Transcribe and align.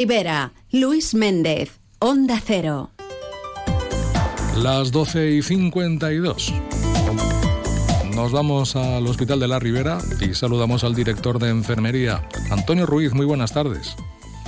Rivera, 0.00 0.54
Luis 0.72 1.14
Méndez, 1.14 1.78
Onda 1.98 2.40
Cero. 2.42 2.88
Las 4.56 4.92
12 4.92 5.32
y 5.32 5.42
52. 5.42 6.54
Nos 8.14 8.32
vamos 8.32 8.76
al 8.76 9.06
Hospital 9.06 9.40
de 9.40 9.48
la 9.48 9.58
Ribera 9.58 9.98
y 10.22 10.32
saludamos 10.32 10.84
al 10.84 10.94
director 10.94 11.38
de 11.38 11.50
enfermería, 11.50 12.26
Antonio 12.50 12.86
Ruiz. 12.86 13.12
Muy 13.12 13.26
buenas 13.26 13.52
tardes. 13.52 13.94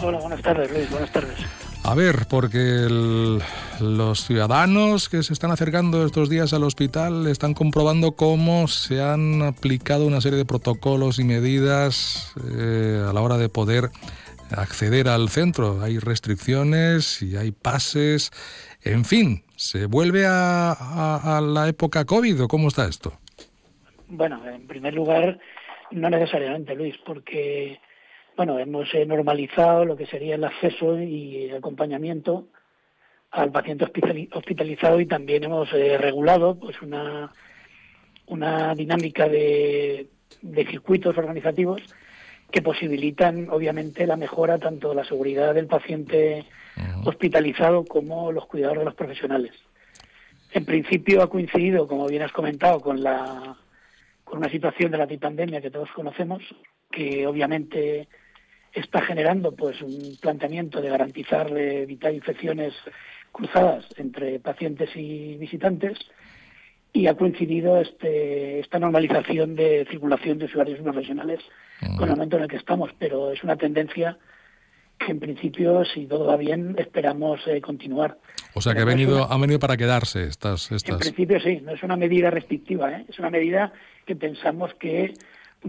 Hola, 0.02 0.20
buenas 0.20 0.40
tardes, 0.40 0.70
Luis. 0.72 0.90
Buenas 0.90 1.12
tardes. 1.12 1.36
A 1.84 1.94
ver, 1.94 2.26
porque 2.30 2.86
los 3.78 4.24
ciudadanos 4.24 5.10
que 5.10 5.22
se 5.22 5.34
están 5.34 5.50
acercando 5.50 6.06
estos 6.06 6.30
días 6.30 6.54
al 6.54 6.64
hospital 6.64 7.26
están 7.26 7.52
comprobando 7.52 8.12
cómo 8.12 8.68
se 8.68 9.02
han 9.02 9.42
aplicado 9.42 10.06
una 10.06 10.22
serie 10.22 10.38
de 10.38 10.46
protocolos 10.46 11.18
y 11.18 11.24
medidas 11.24 12.32
eh, 12.56 13.04
a 13.06 13.12
la 13.12 13.20
hora 13.20 13.36
de 13.36 13.50
poder 13.50 13.90
acceder 14.56 15.08
al 15.08 15.28
centro. 15.28 15.80
Hay 15.82 15.98
restricciones 15.98 17.22
y 17.22 17.36
hay 17.36 17.52
pases. 17.52 18.30
En 18.82 19.04
fin, 19.04 19.44
¿se 19.56 19.86
vuelve 19.86 20.24
a, 20.26 21.40
la 21.42 21.68
época 21.68 22.04
COVID 22.04 22.42
o 22.42 22.48
cómo 22.48 22.68
está 22.68 22.88
esto? 22.88 23.18
Bueno, 24.08 24.46
en 24.48 24.66
primer 24.66 24.94
lugar, 24.94 25.38
no 25.90 26.10
necesariamente, 26.10 26.74
Luis, 26.74 26.96
porque 27.04 27.80
bueno, 28.36 28.58
hemos 28.58 28.92
eh, 28.94 29.06
normalizado 29.06 29.84
lo 29.84 29.96
que 29.96 30.06
sería 30.06 30.34
el 30.34 30.44
acceso 30.44 31.00
y 31.00 31.44
el 31.44 31.56
acompañamiento 31.56 32.48
al 33.30 33.50
paciente 33.50 33.86
hospitalizado 34.32 35.00
y 35.00 35.06
también 35.06 35.44
hemos 35.44 35.72
eh, 35.72 35.96
regulado 35.96 36.58
pues 36.58 36.80
una, 36.82 37.32
una 38.26 38.74
dinámica 38.74 39.28
de 39.28 40.08
circuitos 40.70 41.16
organizativos 41.16 41.82
que 42.52 42.62
posibilitan 42.62 43.48
obviamente 43.50 44.06
la 44.06 44.16
mejora 44.16 44.58
tanto 44.58 44.90
de 44.90 44.94
la 44.94 45.04
seguridad 45.04 45.54
del 45.54 45.66
paciente 45.66 46.44
hospitalizado 47.04 47.84
como 47.84 48.30
los 48.30 48.46
cuidados 48.46 48.78
de 48.78 48.84
los 48.84 48.94
profesionales. 48.94 49.52
En 50.52 50.66
principio 50.66 51.22
ha 51.22 51.30
coincidido, 51.30 51.88
como 51.88 52.06
bien 52.06 52.22
has 52.22 52.32
comentado, 52.32 52.80
con 52.80 53.02
la 53.02 53.56
con 54.24 54.38
una 54.38 54.50
situación 54.50 54.90
de 54.90 54.98
la 54.98 55.06
pandemia 55.06 55.60
que 55.60 55.70
todos 55.70 55.90
conocemos, 55.90 56.42
que 56.90 57.26
obviamente 57.26 58.08
está 58.72 59.02
generando 59.02 59.52
pues 59.52 59.82
un 59.82 60.16
planteamiento 60.20 60.80
de 60.80 60.88
garantizar 60.88 61.50
evitar 61.56 62.14
infecciones 62.14 62.72
cruzadas 63.30 63.84
entre 63.98 64.38
pacientes 64.40 64.90
y 64.94 65.36
visitantes 65.36 65.98
y 66.92 67.06
ha 67.06 67.14
coincidido 67.14 67.80
este, 67.80 68.60
esta 68.60 68.78
normalización 68.78 69.56
de 69.56 69.86
circulación 69.90 70.38
de 70.38 70.44
usuarios 70.44 70.80
profesionales 70.80 71.40
con 71.96 72.04
el 72.04 72.10
momento 72.10 72.36
en 72.36 72.44
el 72.44 72.48
que 72.48 72.56
estamos, 72.56 72.90
pero 72.98 73.32
es 73.32 73.42
una 73.42 73.56
tendencia 73.56 74.18
que 74.98 75.10
en 75.10 75.18
principio, 75.18 75.84
si 75.84 76.06
todo 76.06 76.26
va 76.26 76.36
bien, 76.36 76.76
esperamos 76.78 77.40
eh, 77.46 77.60
continuar. 77.60 78.18
O 78.54 78.60
sea 78.60 78.74
que 78.74 78.82
ha 78.82 78.84
venido, 78.84 79.24
ha 79.24 79.38
venido 79.38 79.58
para 79.58 79.76
quedarse 79.76 80.24
estas, 80.24 80.70
estas... 80.70 80.94
En 80.94 80.98
principio 80.98 81.40
sí, 81.40 81.60
no 81.60 81.72
es 81.72 81.82
una 81.82 81.96
medida 81.96 82.30
restrictiva, 82.30 82.92
¿eh? 82.92 83.06
es 83.08 83.18
una 83.18 83.30
medida 83.30 83.72
que 84.06 84.14
pensamos 84.14 84.72
que 84.74 85.14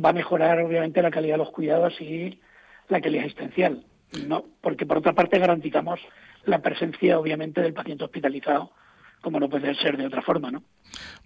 va 0.04 0.10
a 0.10 0.14
mejorar 0.14 0.60
obviamente 0.62 1.02
la 1.02 1.10
calidad 1.10 1.36
de 1.36 1.40
los 1.40 1.52
cuidados 1.52 2.00
y 2.00 2.40
la 2.90 3.02
calidad 3.02 3.26
asistencial. 3.26 3.84
No, 4.28 4.46
porque 4.62 4.86
por 4.86 4.98
otra 4.98 5.14
parte 5.14 5.40
garantizamos 5.40 6.00
la 6.46 6.62
presencia 6.62 7.18
obviamente 7.18 7.62
del 7.62 7.74
paciente 7.74 8.04
hospitalizado 8.04 8.72
como 9.24 9.40
no 9.40 9.50
puede 9.50 9.74
ser 9.76 9.98
de 9.98 10.06
otra 10.06 10.22
forma, 10.22 10.52
¿no? 10.52 10.62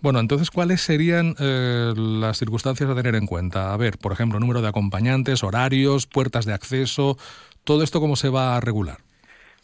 Bueno, 0.02 0.20
entonces, 0.20 0.52
¿cuáles 0.52 0.82
serían 0.82 1.36
eh, 1.40 1.92
las 1.98 2.38
circunstancias 2.38 2.90
a 2.90 2.96
tener 2.96 3.16
en 3.16 3.26
cuenta? 3.26 3.74
A 3.74 3.78
ver, 3.78 3.98
por 3.98 4.14
ejemplo, 4.14 4.40
número 4.40 4.62
de 4.62 4.70
acompañantes, 4.70 5.44
horarios, 5.44 6.06
puertas 6.06 6.46
de 6.46 6.54
acceso, 6.54 7.18
todo 7.64 7.84
esto 7.84 8.00
cómo 8.00 8.16
se 8.16 8.30
va 8.30 8.56
a 8.56 8.62
regular. 8.62 9.00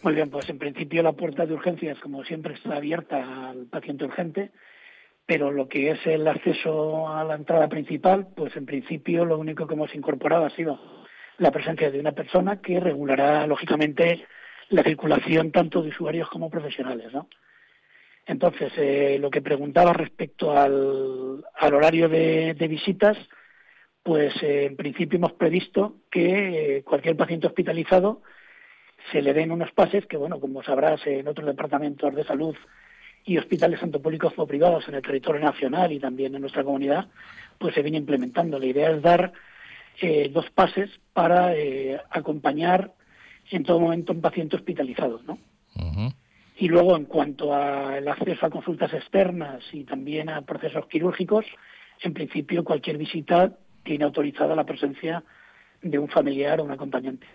Muy 0.02 0.16
bien, 0.16 0.30
pues 0.30 0.50
en 0.50 0.58
principio 0.58 1.04
la 1.04 1.14
puerta 1.14 1.45
de 1.45 1.54
urgencias, 1.54 1.98
como 2.00 2.26
siempre, 2.26 2.56
está 2.56 2.76
abierta 2.76 3.50
al 3.52 3.67
paciente 3.67 4.04
urgente, 4.04 4.52
pero 5.26 5.52
lo 5.52 5.70
que 5.70 5.92
es 5.92 6.06
el 6.06 6.28
acceso 6.28 7.08
a 7.08 7.23
la 7.23 7.36
entrada 7.36 7.70
principal, 7.70 8.27
pues 8.36 8.58
en 8.58 8.66
principio 8.66 9.23
lo 9.23 9.38
único 9.38 9.67
que 9.67 9.76
hemos 9.76 9.95
incorporado 9.95 10.45
ha 10.45 10.49
sido 10.49 10.77
la 11.38 11.52
presencia 11.52 11.89
de 11.89 11.99
una 11.99 12.11
persona 12.11 12.60
que 12.60 12.80
regulará, 12.80 13.48
lógicamente, 13.48 14.26
la 14.70 14.83
circulación 14.83 15.52
tanto 15.52 15.82
de 15.82 15.89
usuarios 15.89 16.30
como 16.30 16.49
profesionales, 16.49 17.14
¿no? 17.14 17.27
Entonces, 18.26 18.72
eh, 18.78 19.17
lo 19.20 19.30
que 19.30 19.42
preguntaba 19.42 19.94
respecto 19.94 20.58
al, 20.58 21.44
horario 21.61 22.08
de, 22.08 22.67
visitas, 22.70 23.17
pues 24.02 24.34
eh, 24.42 24.66
en 24.66 24.78
principio 24.78 25.17
hemos 25.17 25.34
previsto 25.34 25.98
que 26.10 26.78
eh, 26.78 26.84
cualquier 26.84 27.17
paciente 27.17 27.48
hospitalizado 27.48 28.22
se 29.11 29.22
le 29.22 29.34
den 29.34 29.52
unos 29.52 29.72
pases 29.72 30.06
que, 30.06 30.16
bueno, 30.16 30.39
como 30.39 30.64
sabrás, 30.64 31.06
en 31.06 31.28
otros 31.28 31.48
departamentos 31.48 32.16
de 32.16 32.23
salud 32.23 32.56
y 33.26 33.38
hospitales 33.38 33.82
tanto 33.82 34.02
públicos 34.02 34.34
como 34.34 34.48
privados 34.48 34.88
en 34.88 34.95
el 34.95 35.02
territorio 35.02 35.42
nacional 35.42 35.92
y 35.92 36.00
también 36.00 36.34
en 36.36 36.42
nuestra 36.42 36.64
comunidad, 36.64 37.10
pues 37.58 37.73
se 37.73 37.82
viene 37.82 37.98
implementando. 37.98 38.60
La 38.60 38.66
idea 38.66 38.92
es 38.92 39.02
dar 39.02 39.34
dos 40.32 40.50
pases 40.50 40.90
para 41.14 41.54
acompañar 42.10 42.94
en 43.52 43.64
todo 43.64 43.80
momento 43.80 44.11
a 44.11 44.16
un 44.16 44.22
paciente 44.22 44.55
hospitalizado, 44.55 45.22
¿no? 45.26 45.38
Y 46.63 46.69
luego, 46.69 46.95
en 46.95 47.03
cuanto 47.03 47.53
al 47.53 48.07
acceso 48.07 48.45
a 48.45 48.49
consultas 48.49 48.93
externas 48.93 49.61
y 49.73 49.83
también 49.83 50.29
a 50.29 50.43
procesos 50.43 50.87
quirúrgicos, 50.87 51.45
en 51.99 52.13
principio 52.13 52.63
cualquier 52.63 52.97
visita 52.97 53.51
tiene 53.83 54.05
autorizada 54.05 54.55
la 54.55 54.63
presencia 54.63 55.25
de 55.81 55.99
un 55.99 56.07
familiar 56.07 56.61
o 56.61 56.63
un 56.63 56.71
acompañante. 56.71 57.27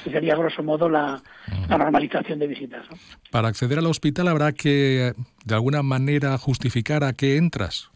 Esa 0.00 0.10
sería, 0.10 0.34
grosso 0.34 0.64
modo, 0.64 0.88
la, 0.88 1.22
normalización 1.68 2.40
de 2.40 2.48
visitas. 2.48 2.84
Para 3.30 3.46
acceder 3.46 3.78
al 3.78 3.86
hospital 3.86 4.26
habrá 4.26 4.50
que, 4.50 5.12
de 5.44 5.54
alguna 5.54 5.84
manera, 5.84 6.36
justificar 6.36 7.04
a 7.04 7.12
qué 7.12 7.36
entras. 7.36 7.92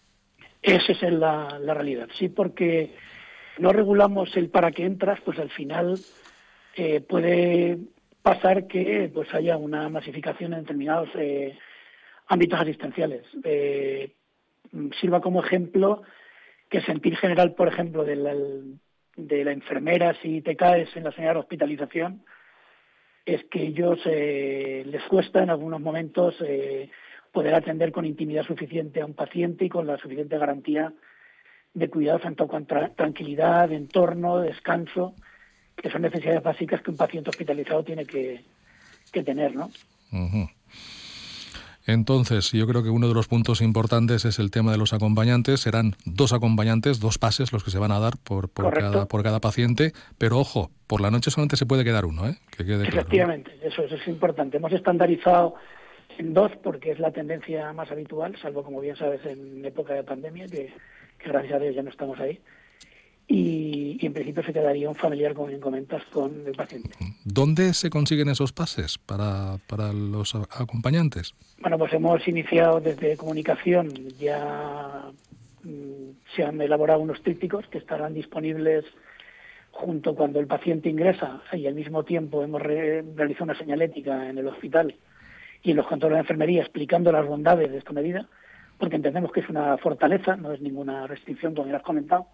Esa 0.63 0.93
es 0.93 1.03
la, 1.13 1.59
la 1.59 1.75
realidad, 1.75 2.09
sí, 2.17 2.29
porque 2.29 2.95
no 3.59 3.73
regulamos 3.73 4.29
el 4.37 4.49
para 4.49 4.71
qué 4.71 4.85
entras, 4.85 5.19
pues 5.25 5.41
al 5.41 5.51
final 5.51 5.99
eh, 6.77 7.01
puede 7.01 7.79
pasar 8.29 8.67
que 8.67 9.11
pues 9.15 9.33
haya 9.33 9.57
una 9.57 9.89
masificación 9.89 10.53
en 10.53 10.61
determinados 10.61 11.09
eh, 11.15 11.57
ámbitos 12.27 12.61
asistenciales. 12.61 13.25
Eh, 13.43 14.13
sirva 15.01 15.23
como 15.23 15.43
ejemplo 15.43 16.03
que 16.69 16.83
sentir 16.83 17.17
general, 17.17 17.55
por 17.55 17.69
ejemplo, 17.69 18.05
de 18.05 18.17
la, 18.17 18.35
de 19.17 19.45
la 19.45 19.53
enfermera 19.53 20.15
si 20.21 20.43
te 20.43 20.57
caes 20.57 20.95
en 20.95 21.05
la 21.05 21.13
señal 21.13 21.35
de 21.35 21.41
hospitalización, 21.41 22.23
es 23.25 23.45
que 23.45 23.63
ellos 23.63 23.99
eh, 24.05 24.85
les 24.87 25.03
cuesta 25.05 25.43
en 25.43 25.49
algunos 25.49 25.81
momentos 25.81 26.37
poder 27.33 27.55
atender 27.55 27.93
con 27.93 28.05
intimidad 28.05 28.45
suficiente 28.45 29.01
a 29.01 29.07
un 29.07 29.15
paciente 29.15 29.65
y 29.65 29.69
con 29.71 29.87
la 29.87 29.97
suficiente 29.97 30.37
garantía 30.37 30.93
de 31.73 31.89
cuidado 31.89 32.19
tanto 32.19 32.47
con 32.47 32.67
tranquilidad, 32.67 33.73
entorno, 33.73 34.41
descanso 34.41 35.15
que 35.81 35.91
son 35.91 36.03
necesidades 36.03 36.43
básicas 36.43 36.83
que 36.83 36.91
un 36.91 36.97
paciente 36.97 37.31
hospitalizado 37.31 37.83
tiene 37.83 38.05
que, 38.05 38.43
tener, 39.25 39.55
¿no? 39.55 39.71
Entonces, 41.87 42.53
yo 42.53 42.67
creo 42.67 42.83
que 42.83 42.91
uno 42.91 43.09
de 43.09 43.15
los 43.15 43.29
puntos 43.29 43.63
importantes 43.63 44.25
es 44.25 44.39
el 44.39 44.51
tema 44.51 44.73
de 44.73 44.79
los 44.79 44.93
acompañantes. 44.93 45.61
Serán 45.61 45.95
dos 46.05 46.33
acompañantes, 46.33 47.01
dos 47.01 47.19
pases 47.19 47.53
los 47.53 47.65
que 47.65 47.71
se 47.71 47.79
van 47.79 47.93
a 47.93 47.99
dar 47.99 48.15
por, 48.23 48.51
por, 48.51 48.73
cada, 48.75 49.07
por 49.07 49.23
cada 49.23 49.41
paciente. 49.41 49.93
Pero 50.19 50.39
ojo, 50.39 50.71
por 50.87 51.01
la 51.01 51.11
noche 51.11 51.31
solamente 51.31 51.57
se 51.57 51.65
puede 51.65 51.85
quedar 51.85 52.05
uno, 52.05 52.29
¿eh? 52.29 52.37
Que 52.57 52.67
quede 52.67 52.87
Efectivamente, 52.87 53.53
eso, 53.63 53.83
eso, 53.83 53.95
es 53.95 54.07
importante. 54.07 54.59
Hemos 54.59 54.73
estandarizado 54.73 55.55
en 56.19 56.35
dos 56.35 56.53
porque 56.63 56.91
es 56.91 56.99
la 56.99 57.11
tendencia 57.11 57.73
más 57.73 57.91
habitual, 57.91 58.37
salvo, 58.43 58.63
como 58.63 58.81
bien 58.81 58.97
sabes, 58.97 59.25
en 59.25 59.65
época 59.65 59.95
de 59.95 60.05
pandemia, 60.05 60.47
que, 60.47 60.75
que 61.19 61.29
gracias 61.29 61.55
a 61.55 61.59
Dios 61.59 61.75
ya 61.75 61.83
no 61.83 61.91
estamos 61.91 62.21
ahí 62.21 62.39
y, 63.31 63.99
en 64.05 64.13
principio 64.15 64.43
se 64.43 64.55
quedaría 64.55 64.89
un 64.89 64.95
familiar, 64.95 65.35
como 65.35 65.49
bien 65.49 65.61
comentas, 65.61 66.03
con 66.07 66.47
el 66.47 66.55
paciente. 66.55 66.91
¿Dónde 67.25 67.75
se 67.75 67.91
consiguen 67.91 68.31
esos 68.31 68.53
pases 68.53 68.97
para, 68.97 69.59
para 69.69 69.93
los 69.93 70.35
acompañantes? 70.35 71.35
Bueno, 71.61 71.77
pues 71.77 71.93
hemos 71.93 72.27
iniciado 72.27 72.81
desde 72.81 73.19
comunicación, 73.19 73.91
ya 74.19 75.11
mm, 75.63 76.11
se 76.35 76.43
han 76.43 76.61
elaborado 76.63 77.01
unos 77.01 77.23
trípticos 77.23 77.67
que 77.69 77.79
estarán 77.79 78.15
disponibles 78.15 78.87
junto 79.73 80.15
cuando 80.15 80.41
el 80.41 80.47
paciente 80.47 80.89
ingresa 80.89 81.43
y 81.53 81.67
al 81.67 81.75
mismo 81.75 82.03
tiempo 82.05 82.43
hemos 82.43 82.63
realizado 82.63 83.45
una 83.45 83.59
señalética 83.59 84.29
en 84.29 84.39
el 84.39 84.49
hospital 84.49 84.97
y 85.63 85.71
en 85.71 85.77
los 85.77 85.87
controles 85.87 86.17
de 86.17 86.21
enfermería 86.21 86.63
explicando 86.63 87.13
las 87.13 87.27
bondades 87.27 87.71
de 87.71 87.79
esta 87.79 87.93
medida, 87.93 88.27
porque 88.79 88.97
entendemos 88.97 89.31
que 89.33 89.41
es 89.41 89.49
una 89.49 89.77
fortaleza, 89.77 90.37
no 90.37 90.53
es 90.53 90.61
ninguna 90.61 91.07
restricción, 91.07 91.55
como 91.55 91.69
ya 91.69 91.77
has 91.77 91.83
comentado, 91.83 92.27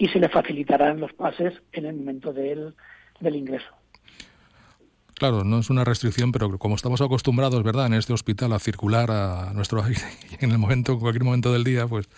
y 0.00 0.08
se 0.08 0.18
le 0.18 0.30
facilitarán 0.30 0.98
los 0.98 1.12
pases 1.12 1.52
en 1.72 1.84
el 1.84 1.94
momento 1.94 2.32
del, 2.32 2.74
del 3.20 3.36
ingreso. 3.36 3.68
Claro, 5.14 5.44
no 5.44 5.58
es 5.58 5.68
una 5.68 5.84
restricción, 5.84 6.32
pero 6.32 6.56
como 6.56 6.74
estamos 6.74 7.02
acostumbrados, 7.02 7.62
¿verdad?, 7.62 7.84
en 7.84 7.92
este 7.92 8.14
hospital 8.14 8.54
a 8.54 8.58
circular 8.58 9.10
a 9.10 9.52
nuestro 9.52 9.82
aire 9.84 10.00
en 10.40 10.52
el 10.52 10.56
momento, 10.56 10.92
en 10.92 11.00
cualquier 11.00 11.24
momento 11.24 11.52
del 11.52 11.64
día, 11.64 11.86
pues 11.86 12.08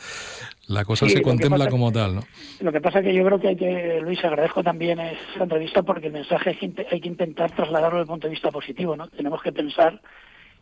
la 0.69 0.85
cosa 0.85 1.09
se 1.09 1.23
contempla 1.23 1.69
como 1.69 1.91
tal, 1.91 2.15
¿no? 2.15 2.23
Lo 2.61 2.71
que 2.71 2.81
pasa 2.81 3.01
es 3.01 3.07
que 3.07 3.15
yo 3.15 3.25
creo 3.25 3.41
que 3.41 3.49
hay 3.49 3.57
que, 3.57 4.01
Luis, 4.01 4.25
agradezco 4.25 4.63
también 4.63 5.01
esta 5.01 5.43
entrevista 5.43 5.83
porque 5.83 6.07
el 6.07 6.13
mensaje 6.13 6.51
hay 6.51 6.57
que, 6.57 6.87
hay 6.89 7.01
que 7.01 7.09
intentar 7.09 7.51
trasladarlo 7.51 7.99
desde 7.99 8.03
el 8.03 8.15
punto 8.15 8.29
de 8.29 8.35
vista 8.35 8.53
positivo, 8.53 8.95
¿no? 8.95 9.09
Tenemos 9.09 9.43
que 9.43 9.51
pensar 9.51 10.01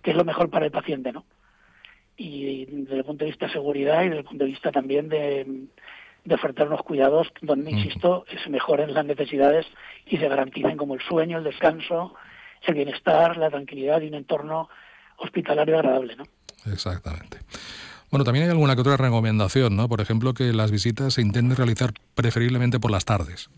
qué 0.00 0.12
es 0.12 0.16
lo 0.16 0.24
mejor 0.24 0.48
para 0.48 0.64
el 0.64 0.72
paciente, 0.72 1.12
¿no? 1.12 1.26
Y 2.16 2.64
desde 2.64 2.96
el 2.96 3.04
punto 3.04 3.26
de 3.26 3.30
vista 3.30 3.46
de 3.46 3.52
seguridad 3.52 4.00
y 4.04 4.08
desde 4.08 4.20
el 4.20 4.24
punto 4.24 4.44
de 4.44 4.50
vista 4.50 4.72
también 4.72 5.10
de, 5.10 5.66
de 6.24 6.34
ofertar 6.34 6.66
unos 6.68 6.82
cuidados 6.82 7.32
donde, 7.40 7.70
insisto, 7.70 8.24
se 8.42 8.50
mejoren 8.50 8.94
las 8.94 9.04
necesidades 9.04 9.66
y 10.06 10.18
se 10.18 10.28
garanticen 10.28 10.76
como 10.76 10.94
el 10.94 11.00
sueño, 11.00 11.38
el 11.38 11.44
descanso, 11.44 12.14
el 12.62 12.74
bienestar, 12.74 13.36
la 13.36 13.50
tranquilidad 13.50 14.00
y 14.00 14.08
un 14.08 14.14
entorno 14.14 14.68
hospitalario 15.18 15.76
agradable, 15.76 16.16
¿no? 16.16 16.24
Exactamente. 16.72 17.38
Bueno, 18.10 18.24
también 18.24 18.44
hay 18.44 18.50
alguna 18.50 18.74
que 18.74 18.80
otra 18.80 18.96
recomendación, 18.96 19.76
¿no? 19.76 19.88
Por 19.88 20.00
ejemplo, 20.00 20.34
que 20.34 20.52
las 20.52 20.70
visitas 20.70 21.14
se 21.14 21.22
intenten 21.22 21.56
realizar 21.56 21.92
preferiblemente 22.14 22.80
por 22.80 22.90
las 22.90 23.04
tardes. 23.04 23.48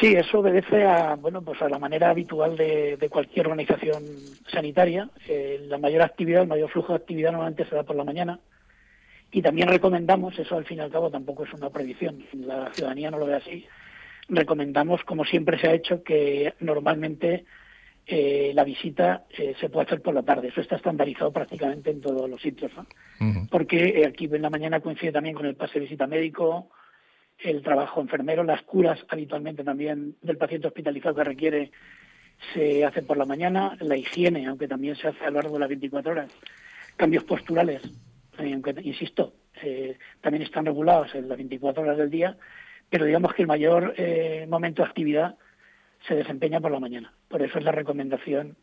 Sí, 0.00 0.14
eso 0.14 0.40
obedece 0.40 0.84
a 0.84 1.14
bueno 1.14 1.42
pues 1.42 1.60
a 1.62 1.68
la 1.68 1.78
manera 1.78 2.10
habitual 2.10 2.56
de, 2.56 3.08
cualquier 3.10 3.46
organización 3.46 4.02
sanitaria. 4.50 5.08
Eh, 5.28 5.66
la 5.68 5.78
mayor 5.78 6.02
actividad, 6.02 6.42
el 6.42 6.48
mayor 6.48 6.70
flujo 6.70 6.92
de 6.92 6.96
actividad 6.96 7.30
normalmente 7.30 7.64
se 7.66 7.76
da 7.76 7.84
por 7.84 7.94
la 7.94 8.04
mañana. 8.04 8.40
Y 9.34 9.42
también 9.42 9.66
recomendamos, 9.66 10.38
eso 10.38 10.56
al 10.56 10.64
fin 10.64 10.78
y 10.78 10.80
al 10.82 10.92
cabo 10.92 11.10
tampoco 11.10 11.42
es 11.42 11.52
una 11.52 11.68
prohibición, 11.68 12.22
la 12.34 12.72
ciudadanía 12.72 13.10
no 13.10 13.18
lo 13.18 13.26
ve 13.26 13.34
así, 13.34 13.66
recomendamos, 14.28 15.02
como 15.02 15.24
siempre 15.24 15.58
se 15.58 15.66
ha 15.66 15.74
hecho, 15.74 16.04
que 16.04 16.54
normalmente 16.60 17.44
eh, 18.06 18.52
la 18.54 18.62
visita 18.62 19.24
eh, 19.36 19.56
se 19.58 19.68
puede 19.70 19.86
hacer 19.86 20.02
por 20.02 20.14
la 20.14 20.22
tarde. 20.22 20.48
Eso 20.48 20.60
está 20.60 20.76
estandarizado 20.76 21.32
prácticamente 21.32 21.90
en 21.90 22.00
todos 22.00 22.30
los 22.30 22.40
sitios, 22.40 22.70
¿no? 22.76 22.86
Porque 23.50 24.04
aquí 24.06 24.26
en 24.30 24.40
la 24.40 24.50
mañana 24.50 24.78
coincide 24.78 25.10
también 25.10 25.34
con 25.34 25.46
el 25.46 25.56
pase 25.56 25.74
de 25.74 25.86
visita 25.86 26.06
médico, 26.06 26.70
el 27.40 27.60
trabajo 27.64 28.00
enfermero, 28.00 28.44
las 28.44 28.62
curas 28.62 29.04
habitualmente 29.08 29.64
también 29.64 30.14
del 30.22 30.36
paciente 30.36 30.68
hospitalizado 30.68 31.16
que 31.16 31.24
requiere 31.24 31.72
se 32.52 32.84
hace 32.84 33.02
por 33.02 33.16
la 33.16 33.24
mañana, 33.24 33.76
la 33.80 33.96
higiene, 33.96 34.46
aunque 34.46 34.68
también 34.68 34.94
se 34.94 35.08
hace 35.08 35.24
a 35.24 35.30
lo 35.30 35.40
largo 35.40 35.54
de 35.54 35.60
las 35.60 35.68
24 35.70 36.12
horas, 36.12 36.30
cambios 36.96 37.24
posturales, 37.24 37.82
eh, 37.82 38.13
insisto, 38.82 39.34
eh, 39.62 39.98
también 40.20 40.42
están 40.42 40.66
regulados 40.66 41.14
en 41.14 41.28
las 41.28 41.38
24 41.38 41.82
horas 41.82 41.96
del 41.96 42.10
día, 42.10 42.36
pero 42.90 43.04
digamos 43.04 43.34
que 43.34 43.42
el 43.42 43.48
mayor 43.48 43.94
eh, 43.96 44.46
momento 44.48 44.82
de 44.82 44.88
actividad 44.88 45.36
se 46.06 46.14
desempeña 46.14 46.60
por 46.60 46.70
la 46.70 46.80
mañana. 46.80 47.12
Por 47.28 47.42
eso 47.42 47.58
es 47.58 47.64
la 47.64 47.72
recomendación 47.72 48.56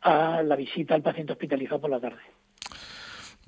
a 0.00 0.42
la 0.42 0.56
visita 0.56 0.94
al 0.94 1.02
paciente 1.02 1.32
hospitalizado 1.32 1.80
por 1.80 1.90
la 1.90 2.00
tarde. 2.00 2.20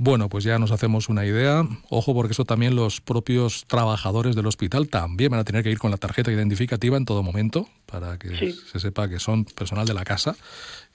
Bueno, 0.01 0.29
pues 0.29 0.45
ya 0.45 0.61
nos 0.61 0.71
hacemos 0.71 1.09
una 1.09 1.27
idea. 1.27 1.65
Ojo, 1.91 2.15
porque 2.15 2.33
eso 2.33 2.45
también 2.45 2.77
los 2.77 3.01
propios 3.01 3.65
trabajadores 3.67 4.37
del 4.37 4.47
hospital 4.47 4.89
también 4.89 5.33
van 5.33 5.41
a 5.41 5.45
tener 5.45 5.65
que 5.65 5.73
ir 5.73 5.79
con 5.79 5.91
la 5.91 5.97
tarjeta 5.97 6.31
identificativa 6.31 6.97
en 6.97 7.05
todo 7.05 7.25
momento 7.25 7.69
para 7.85 8.17
que 8.17 8.53
se 8.53 8.79
sepa 8.79 9.09
que 9.09 9.19
son 9.19 9.45
personal 9.45 9.87
de 9.87 9.95
la 9.95 10.05
casa 10.05 10.37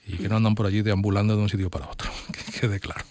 y 0.06 0.16
que 0.16 0.28
no 0.30 0.36
andan 0.36 0.54
por 0.54 0.64
allí 0.64 0.80
deambulando 0.80 1.36
de 1.36 1.42
un 1.42 1.50
sitio 1.50 1.68
para 1.68 1.86
otro. 1.86 2.10
Que 2.32 2.60
quede 2.60 2.80
claro. 2.80 3.04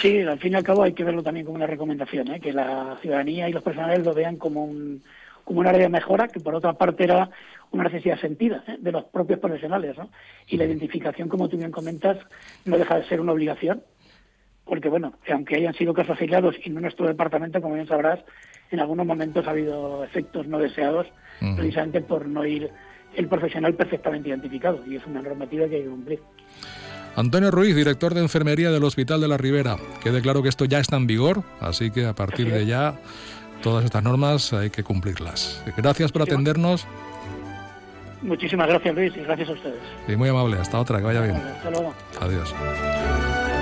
Sí, 0.00 0.20
al 0.22 0.38
fin 0.38 0.52
y 0.52 0.56
al 0.56 0.62
cabo 0.62 0.82
hay 0.82 0.94
que 0.94 1.04
verlo 1.04 1.22
también 1.22 1.44
como 1.44 1.56
una 1.56 1.66
recomendación, 1.66 2.30
¿eh? 2.32 2.40
que 2.40 2.52
la 2.52 2.96
ciudadanía 3.02 3.48
y 3.48 3.52
los 3.52 3.62
personales 3.62 4.04
lo 4.04 4.14
vean 4.14 4.36
como 4.36 4.64
un, 4.64 5.02
como 5.44 5.60
un 5.60 5.66
área 5.66 5.82
de 5.82 5.88
mejora, 5.90 6.28
que 6.28 6.40
por 6.40 6.54
otra 6.54 6.72
parte 6.72 7.04
era 7.04 7.28
una 7.70 7.84
necesidad 7.84 8.18
sentida 8.18 8.64
¿eh? 8.66 8.76
de 8.78 8.92
los 8.92 9.04
propios 9.04 9.40
profesionales. 9.40 9.98
¿no? 9.98 10.10
Y 10.46 10.56
la 10.56 10.64
identificación, 10.64 11.28
como 11.28 11.48
tú 11.48 11.58
bien 11.58 11.70
comentas, 11.70 12.16
no 12.64 12.78
deja 12.78 12.98
de 12.98 13.08
ser 13.08 13.20
una 13.20 13.32
obligación 13.32 13.82
porque 14.70 14.88
bueno, 14.88 15.14
aunque 15.28 15.56
hayan 15.56 15.74
sido 15.74 15.92
casos 15.92 16.20
aislados 16.20 16.54
y 16.64 16.70
no 16.70 16.76
en 16.76 16.82
nuestro 16.82 17.08
departamento, 17.08 17.60
como 17.60 17.74
bien 17.74 17.88
sabrás, 17.88 18.20
en 18.70 18.78
algunos 18.78 19.04
momentos 19.04 19.44
ha 19.48 19.50
habido 19.50 20.04
efectos 20.04 20.46
no 20.46 20.60
deseados, 20.60 21.08
precisamente 21.56 22.00
por 22.00 22.26
no 22.26 22.46
ir 22.46 22.70
el 23.16 23.26
profesional 23.26 23.74
perfectamente 23.74 24.28
identificado, 24.28 24.80
y 24.86 24.94
es 24.94 25.04
una 25.06 25.22
normativa 25.22 25.66
que 25.68 25.74
hay 25.74 25.82
que 25.82 25.88
cumplir. 25.88 26.20
Antonio 27.16 27.50
Ruiz, 27.50 27.74
director 27.74 28.14
de 28.14 28.20
enfermería 28.20 28.70
del 28.70 28.84
Hospital 28.84 29.20
de 29.20 29.28
la 29.28 29.36
Ribera. 29.36 29.76
Quede 30.02 30.22
claro 30.22 30.42
que 30.42 30.48
esto 30.48 30.64
ya 30.64 30.78
está 30.78 30.96
en 30.96 31.06
vigor, 31.06 31.42
así 31.60 31.90
que 31.90 32.06
a 32.06 32.14
partir 32.14 32.52
de 32.52 32.66
ya 32.66 32.98
todas 33.62 33.84
estas 33.84 34.02
normas 34.02 34.52
hay 34.52 34.70
que 34.70 34.82
cumplirlas. 34.82 35.62
Gracias 35.76 36.12
por 36.12 36.22
atendernos. 36.22 36.86
Muchísimas 38.22 38.68
gracias, 38.68 38.94
Luis, 38.94 39.12
y 39.16 39.20
gracias 39.20 39.48
a 39.48 39.52
ustedes. 39.52 39.80
Y 40.08 40.16
muy 40.16 40.28
amable. 40.28 40.58
Hasta 40.58 40.78
otra, 40.78 40.98
que 40.98 41.04
vaya 41.04 41.22
bien. 41.22 41.36
Hasta 41.36 41.70
luego. 41.70 41.94
Adiós. 42.20 42.54